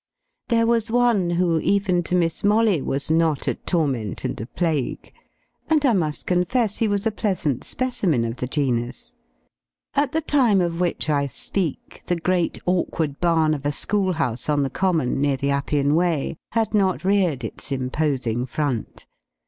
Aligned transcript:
There 0.47 0.65
was 0.65 0.89
one, 0.89 1.29
who, 1.29 1.59
even 1.59 2.01
to 2.09 2.15
Miss 2.15 2.43
Molly, 2.43 2.81
was 2.81 3.11
not 3.11 3.47
a 3.47 3.53
torment 3.53 4.25
and 4.25 4.41
a 4.41 4.47
plague; 4.47 5.13
and 5.69 5.85
I 5.85 5.93
must 5.93 6.25
confess 6.25 6.79
he 6.79 6.87
was 6.87 7.05
a 7.05 7.11
pleasant 7.11 7.63
specimen 7.63 8.25
of 8.25 8.37
the 8.37 8.47
genus. 8.47 9.13
At 9.93 10.11
the 10.11 10.21
time 10.21 10.59
of 10.59 10.79
which 10.79 11.07
I 11.07 11.27
speak, 11.27 12.01
the 12.07 12.15
great 12.15 12.57
awkward 12.65 13.19
barn 13.19 13.53
of 13.53 13.63
a 13.63 13.71
school 13.71 14.13
house 14.13 14.49
on 14.49 14.63
the 14.63 14.71
Common, 14.71 15.21
near 15.21 15.37
the 15.37 15.51
Appian 15.51 15.93
Way, 15.93 16.35
had 16.53 16.73
not 16.73 17.05
reared 17.05 17.43
its 17.43 17.71
imposing 17.71 18.47
front. 18.47 19.05